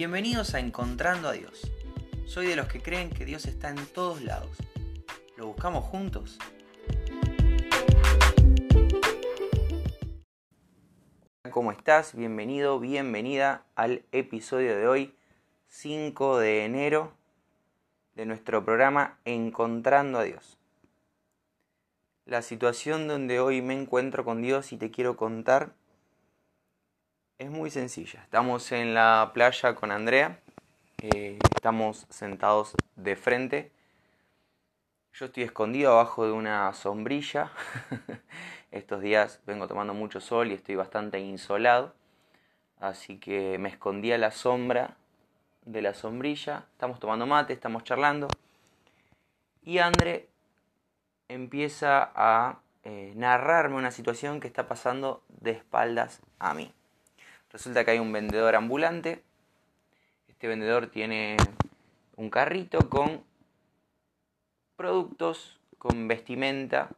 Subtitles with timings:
[0.00, 1.70] Bienvenidos a Encontrando a Dios.
[2.24, 4.56] Soy de los que creen que Dios está en todos lados.
[5.36, 6.38] ¿Lo buscamos juntos?
[11.50, 12.14] ¿Cómo estás?
[12.14, 15.14] Bienvenido, bienvenida al episodio de hoy,
[15.68, 17.12] 5 de enero,
[18.14, 20.56] de nuestro programa Encontrando a Dios.
[22.24, 25.74] La situación donde hoy me encuentro con Dios y te quiero contar
[27.40, 28.20] es muy sencilla.
[28.22, 30.38] Estamos en la playa con Andrea,
[30.98, 33.72] eh, estamos sentados de frente.
[35.14, 37.50] Yo estoy escondido abajo de una sombrilla.
[38.70, 41.94] Estos días vengo tomando mucho sol y estoy bastante insolado.
[42.78, 44.98] Así que me escondí a la sombra
[45.64, 46.66] de la sombrilla.
[46.72, 48.28] Estamos tomando mate, estamos charlando.
[49.62, 50.28] Y André
[51.28, 56.74] empieza a eh, narrarme una situación que está pasando de espaldas a mí.
[57.52, 59.22] Resulta que hay un vendedor ambulante.
[60.28, 61.36] Este vendedor tiene
[62.16, 63.24] un carrito con
[64.76, 66.90] productos, con vestimenta,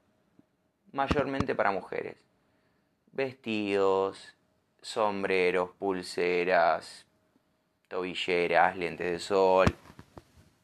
[0.93, 2.17] mayormente para mujeres.
[3.13, 4.35] Vestidos,
[4.83, 7.07] sombreros, pulseras,
[7.89, 9.75] tobilleras, lentes de sol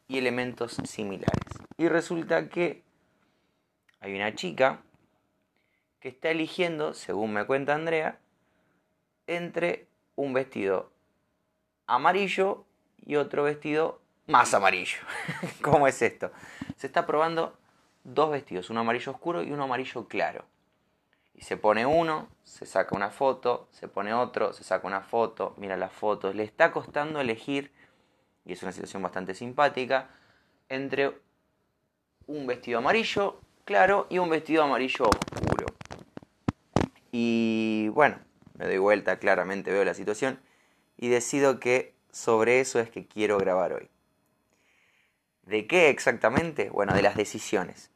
[0.06, 1.52] y elementos similares.
[1.78, 2.83] Y resulta que
[4.00, 4.83] hay una chica
[6.00, 8.19] que está eligiendo, según me cuenta Andrea,
[9.28, 10.90] entre un vestido
[11.86, 12.64] amarillo
[13.06, 14.98] y otro vestido más amarillo.
[15.62, 16.32] ¿Cómo es esto?
[16.76, 17.56] Se está probando
[18.02, 20.44] dos vestidos, uno amarillo oscuro y uno amarillo claro.
[21.34, 25.54] Y se pone uno, se saca una foto, se pone otro, se saca una foto,
[25.56, 26.34] mira las fotos.
[26.34, 27.70] Le está costando elegir,
[28.44, 30.08] y es una situación bastante simpática,
[30.68, 31.16] entre
[32.26, 35.66] un vestido amarillo claro y un vestido amarillo oscuro.
[37.12, 38.18] Y bueno,
[38.59, 40.39] me doy vuelta, claramente veo la situación
[40.97, 43.89] y decido que sobre eso es que quiero grabar hoy.
[45.42, 46.69] ¿De qué exactamente?
[46.69, 47.91] Bueno, de las decisiones.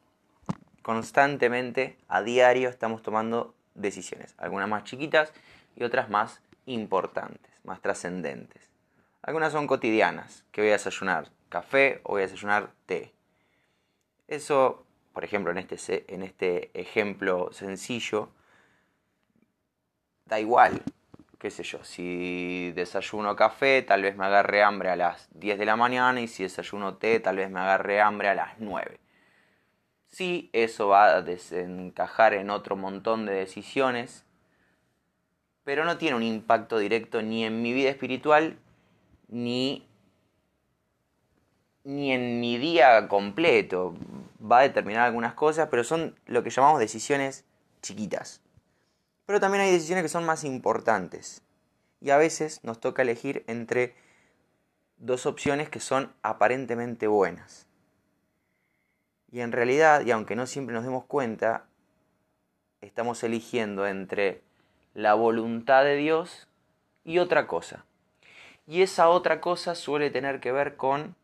[0.81, 5.31] Constantemente, a diario, estamos tomando decisiones, algunas más chiquitas
[5.75, 8.69] y otras más importantes, más trascendentes.
[9.21, 13.13] Algunas son cotidianas, que voy a desayunar café o voy a desayunar té.
[14.27, 18.29] Eso, por ejemplo, en este, en este ejemplo sencillo,
[20.25, 20.81] da igual,
[21.39, 25.65] qué sé yo, si desayuno café, tal vez me agarre hambre a las 10 de
[25.65, 28.99] la mañana y si desayuno té, tal vez me agarre hambre a las 9.
[30.07, 34.25] Sí, eso va a desencajar en otro montón de decisiones,
[35.63, 38.57] pero no tiene un impacto directo ni en mi vida espiritual
[39.27, 39.87] ni,
[41.83, 43.95] ni en mi día completo.
[44.39, 47.43] Va a determinar algunas cosas, pero son lo que llamamos decisiones
[47.81, 48.42] chiquitas.
[49.25, 51.41] Pero también hay decisiones que son más importantes.
[52.01, 53.95] Y a veces nos toca elegir entre
[54.97, 57.67] dos opciones que son aparentemente buenas.
[59.31, 61.65] Y en realidad, y aunque no siempre nos demos cuenta,
[62.81, 64.43] estamos eligiendo entre
[64.93, 66.47] la voluntad de Dios
[67.03, 67.85] y otra cosa.
[68.67, 71.15] Y esa otra cosa suele tener que ver con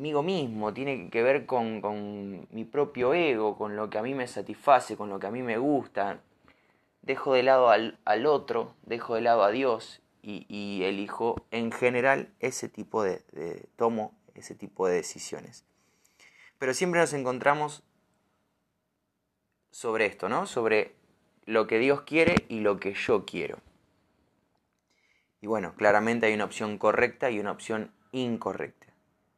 [0.00, 4.26] conmigo mismo, tiene que ver con, mi propio ego, con lo que a mí me
[4.26, 6.22] satisface, con lo que a mí me gusta.
[7.02, 12.70] Dejo de lado al, otro, dejo de lado a Dios y, elijo en general ese
[12.70, 15.66] tipo de, de, tomo ese tipo de decisiones.
[16.58, 17.82] Pero siempre nos encontramos
[19.70, 20.46] sobre esto, ¿no?
[20.46, 20.94] Sobre
[21.44, 23.58] lo que Dios quiere y lo que yo quiero.
[25.42, 28.89] Y bueno, claramente hay una opción correcta y una opción incorrecta.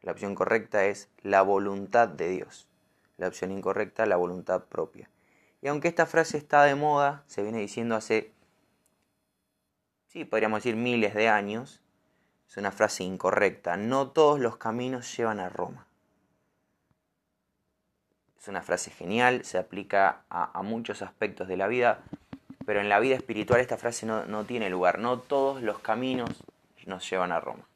[0.03, 2.69] La opción correcta es la voluntad de Dios.
[3.19, 5.09] La opción incorrecta, la voluntad propia.
[5.61, 8.33] Y aunque esta frase está de moda, se viene diciendo hace,
[10.09, 11.81] sí, podríamos decir miles de años,
[12.49, 13.77] es una frase incorrecta.
[13.77, 15.87] No todos los caminos llevan a Roma.
[18.41, 22.03] Es una frase genial, se aplica a, muchos aspectos de la vida,
[22.67, 24.99] pero en la vida espiritual esta frase no, no tiene lugar.
[24.99, 26.43] No todos los caminos
[26.87, 27.69] nos llevan a Roma.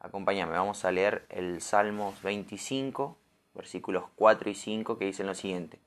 [0.00, 3.18] Acompáñame, vamos a leer el Salmos 25,
[3.54, 5.78] versículos 4 y 5, que dicen lo siguiente.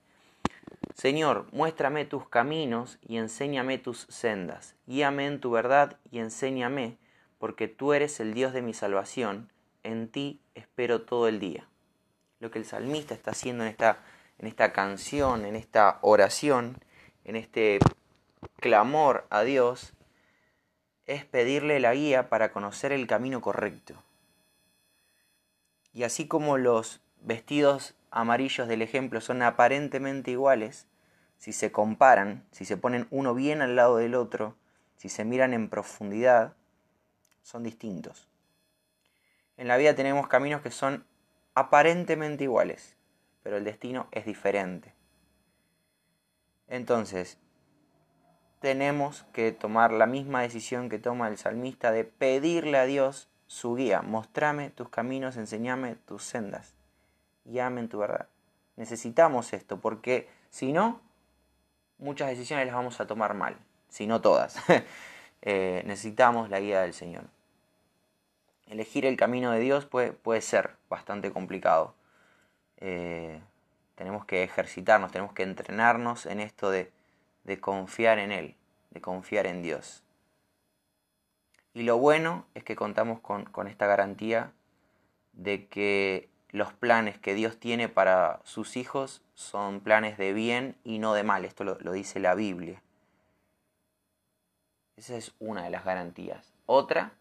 [0.94, 4.76] Señor, muéstrame tus caminos y enséñame tus sendas.
[4.86, 6.98] Guíame en tu verdad y enséñame,
[7.40, 9.50] porque tú eres el Dios de mi salvación.
[9.82, 11.68] En ti espero todo el día.
[12.40, 13.98] Lo que el salmista está haciendo en esta,
[14.38, 16.78] en esta canción, en esta oración,
[17.26, 17.80] en este
[18.58, 19.94] clamor a Dios,
[21.14, 23.96] es pedirle la guía para conocer el camino correcto.
[25.94, 30.88] Y así como los vestidos amarillos del ejemplo son aparentemente iguales,
[31.38, 34.56] si se comparan, si se ponen uno bien al lado del otro,
[34.98, 36.56] si se miran en profundidad,
[37.42, 38.28] son distintos.
[39.58, 41.06] En la vida tenemos caminos que son
[41.54, 42.96] aparentemente iguales,
[43.44, 44.94] pero el destino es diferente.
[46.68, 47.38] Entonces,
[48.64, 53.76] tenemos que tomar la misma decisión que toma el salmista de pedirle a Dios su
[53.76, 54.02] guía.
[54.02, 56.74] Mostrame tus caminos, enseñame tus sendas
[57.44, 58.30] y en tu verdad.
[58.78, 61.02] Necesitamos esto porque si no,
[61.98, 63.58] muchas decisiones las vamos a tomar mal,
[63.90, 64.56] si no todas.
[65.46, 67.26] Eh, necesitamos la guía del Señor.
[68.68, 71.96] Elegir el camino de Dios puede, puede ser bastante complicado.
[72.78, 73.42] Eh,
[73.96, 76.94] tenemos que ejercitarnos, tenemos que entrenarnos en esto de,
[77.60, 78.56] confiar en Él,
[78.92, 80.04] de confiar en Dios.
[81.74, 84.52] Y lo bueno es que contamos con, esta garantía
[85.34, 91.00] de que los planes que Dios tiene para sus hijos son planes de bien y
[91.00, 91.46] no de mal.
[91.46, 92.82] Esto lo, lo, dice la Biblia.
[94.96, 96.54] Esa es una de las garantías.
[96.68, 97.14] Otra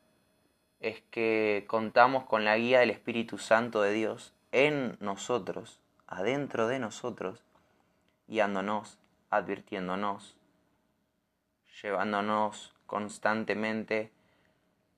[0.81, 5.83] es que contamos con la guía del Espíritu Santo de Dios en nosotros
[6.13, 7.43] adentro de nosotros,
[8.29, 8.99] guiándonos,
[9.33, 10.37] advirtiéndonos,
[11.83, 14.13] llevándonos constantemente,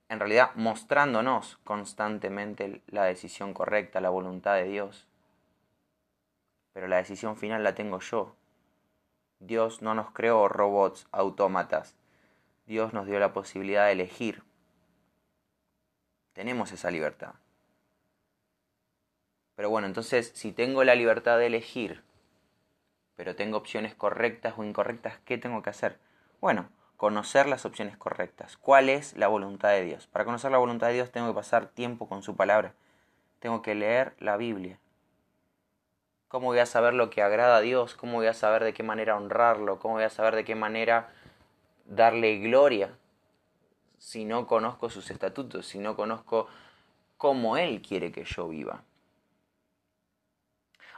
[0.09, 5.07] en realidad mostrándonos constantemente la decisión correcta, la voluntad de Dios.
[6.73, 8.35] Pero la decisión final la tengo yo.
[9.39, 11.95] Dios no nos creó robots, autómatas.
[12.65, 14.43] Dios nos dio la posibilidad de elegir.
[16.33, 17.35] Tenemos esa libertad.
[19.55, 22.03] Pero bueno, entonces si tengo la libertad de elegir,
[23.15, 25.97] pero tengo opciones correctas o incorrectas, ¿qué tengo que hacer?
[26.41, 28.57] Bueno, conocer las opciones correctas.
[28.57, 30.07] ¿Cuál es la voluntad de Dios?
[30.07, 32.73] Para conocer la voluntad de Dios tengo que pasar tiempo con su palabra.
[33.39, 34.79] Tengo que leer la Biblia.
[36.27, 37.95] ¿Cómo voy a saber lo que agrada a Dios?
[37.95, 39.79] ¿Cómo voy a saber de qué manera honrarlo?
[39.79, 41.09] ¿Cómo voy a saber de qué manera
[41.85, 42.97] darle gloria
[43.97, 46.47] si no conozco sus estatutos, si no conozco
[47.17, 48.83] cómo Él quiere que yo viva?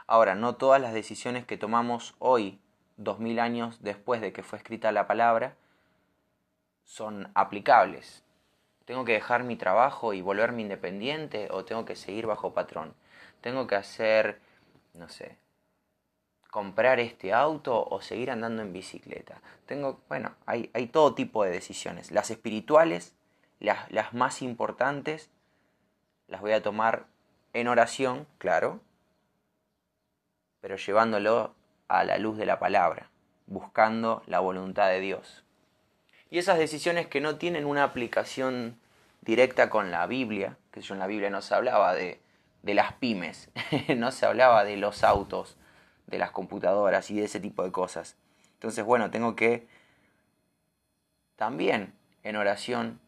[0.08, 2.58] Ahora, no todas las decisiones que tomamos hoy,
[2.96, 5.54] dos mil años después de que fue escrita la palabra,
[6.82, 8.24] son aplicables.
[8.86, 12.94] ¿Tengo que dejar mi trabajo y volverme independiente o tengo que seguir bajo patrón?
[13.42, 14.40] ¿Tengo que hacer,
[14.94, 15.36] no sé,
[16.50, 19.42] comprar este auto o seguir andando en bicicleta?
[19.66, 22.12] Tengo, bueno, hay, hay todo tipo de decisiones.
[22.12, 23.14] Las espirituales,
[23.60, 25.30] las, las más importantes,
[26.28, 27.04] las voy a tomar
[27.52, 28.80] en oración, claro,
[30.68, 31.54] pero llevándolo
[31.88, 33.08] a la luz de la palabra,
[33.46, 35.42] buscando la voluntad de Dios.
[36.28, 38.78] Y esas decisiones que no tienen una aplicación
[39.22, 42.20] directa con la Biblia, que yo en la Biblia no se hablaba de,
[42.62, 43.50] de las pymes,
[43.96, 45.56] no se hablaba de los autos,
[46.06, 48.18] de las computadoras y de ese tipo de cosas.
[48.52, 49.66] Entonces, bueno, tengo que
[51.36, 51.94] también
[52.24, 53.00] en oración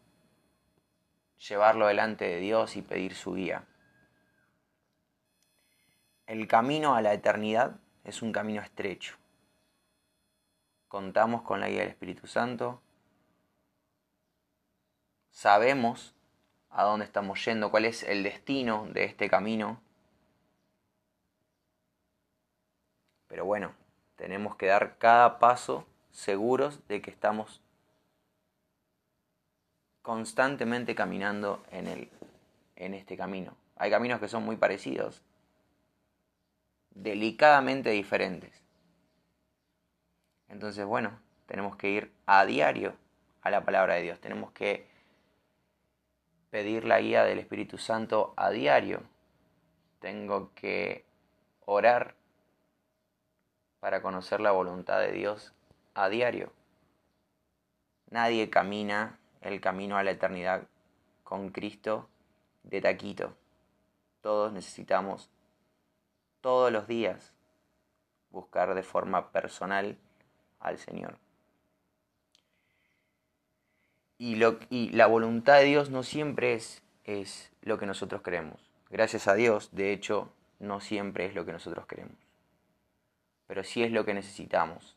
[1.46, 3.64] llevarlo delante de Dios y pedir su guía.
[6.30, 9.16] El camino a la eternidad es un camino estrecho.
[10.86, 12.80] Contamos con la guía del Espíritu Santo.
[15.32, 16.14] Sabemos
[16.68, 19.80] a dónde estamos yendo, cuál es el destino de este camino.
[23.26, 23.72] Pero bueno,
[24.14, 27.60] tenemos que dar cada paso seguros de que estamos
[30.00, 32.08] constantemente caminando en, el,
[32.76, 33.56] en este camino.
[33.74, 35.24] Hay caminos que son muy parecidos,
[36.90, 38.62] delicadamente diferentes.
[40.48, 42.94] Entonces, bueno, tenemos que ir a diario
[43.42, 44.20] a la palabra de Dios.
[44.20, 44.86] Tenemos que
[46.50, 49.02] pedir la guía del Espíritu Santo a diario.
[50.00, 51.04] Tengo que
[51.64, 52.14] orar
[53.78, 55.54] para conocer la voluntad de Dios
[55.94, 56.52] a diario.
[58.10, 60.64] Nadie camina el camino a la eternidad
[61.22, 62.08] con Cristo
[62.64, 63.34] de taquito.
[64.20, 65.30] Todos necesitamos
[66.40, 67.32] todos los días
[68.30, 69.96] buscar de forma personal
[70.60, 71.18] al Señor.
[74.18, 78.70] Y, lo, la voluntad de Dios no siempre es, es lo que nosotros queremos.
[78.90, 82.16] Gracias a Dios, de hecho, no siempre es lo que nosotros queremos.
[83.46, 84.96] Pero sí es lo que necesitamos.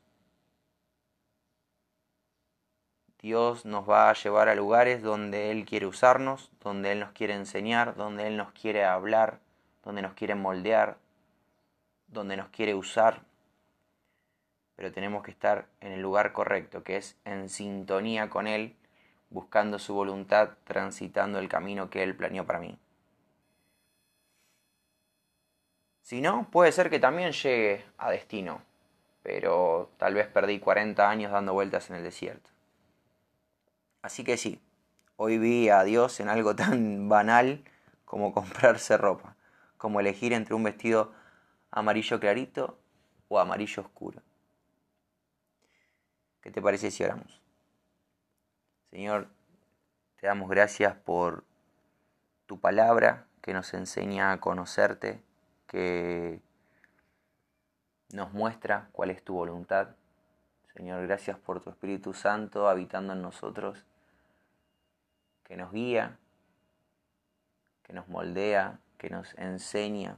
[3.19, 7.33] Dios nos va a llevar a lugares donde Él quiere usarnos, donde Él nos quiere
[7.33, 9.39] enseñar, donde Él nos quiere hablar,
[9.85, 10.97] donde nos quiere moldear,
[12.13, 13.23] donde nos quiere usar,
[14.75, 18.75] pero tenemos que estar en el lugar correcto, que es en sintonía con Él,
[19.29, 22.77] buscando su voluntad, transitando el camino que Él planeó para mí.
[26.01, 28.61] Si no, puede ser que también llegue a destino,
[29.21, 32.49] pero tal vez perdí 40 años dando vueltas en el desierto.
[34.01, 34.59] Así que sí,
[35.15, 37.63] hoy vi a Dios en algo tan banal
[38.03, 39.37] como comprarse ropa,
[39.77, 41.13] como elegir entre un vestido
[41.73, 42.77] amarillo clarito
[43.27, 44.21] o amarillo oscuro.
[46.41, 47.41] ¿Qué te parece si oramos?
[48.91, 49.27] Señor,
[50.17, 51.43] te damos gracias por
[52.45, 55.23] tu palabra que nos enseña a conocerte,
[55.67, 56.41] que
[58.11, 59.95] nos muestra cuál es tu voluntad.
[60.75, 63.83] Señor, gracias por tu Espíritu Santo habitando en nosotros,
[65.43, 66.19] que nos guía,
[67.81, 70.17] que nos moldea, que nos enseña.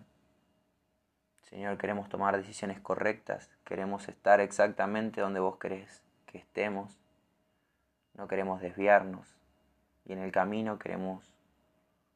[1.50, 6.98] Señor, queremos tomar decisiones correctas, queremos estar exactamente donde vos querés que estemos,
[8.16, 9.38] no queremos desviarnos
[10.06, 11.32] y en el camino queremos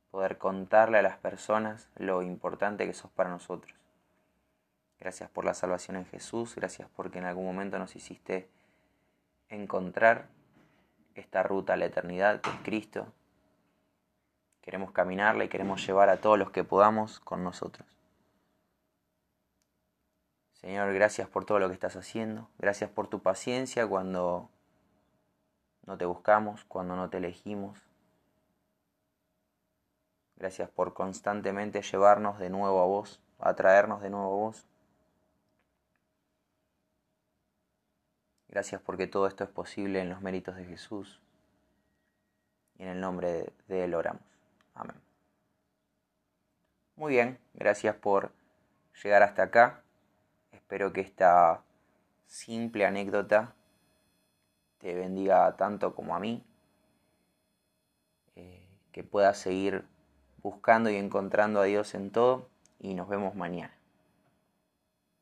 [0.09, 3.77] poder contarle a las personas lo importante que sos para nosotros.
[4.99, 8.49] Gracias por la salvación en Jesús, gracias porque en algún momento nos hiciste
[9.47, 10.25] encontrar
[11.13, 13.13] esta ruta a la eternidad que es Cristo.
[14.61, 17.98] Queremos caminarla y queremos llevar a todos los que podamos con nosotros.
[20.61, 22.49] Señor, gracias por todo lo que estás haciendo.
[22.57, 24.49] Gracias por tu paciencia cuando
[25.85, 27.79] no te buscamos, cuando no te elegimos.
[30.35, 34.65] Gracias por constantemente llevarnos de nuevo a vos, atraernos de nuevo a vos.
[38.49, 41.21] Gracias porque todo esto es posible en los méritos de Jesús.
[42.77, 44.23] Y en el nombre de Él oramos.
[44.73, 44.95] Amén.
[46.95, 48.33] Muy bien, gracias por
[49.01, 49.83] llegar hasta acá.
[50.69, 51.63] Espero que esta
[52.27, 53.55] simple anécdota
[54.77, 56.45] te bendiga tanto como a mí,
[58.35, 59.83] eh, que puedas seguir
[60.43, 63.78] buscando y encontrando a Dios en todo y nos vemos mañana.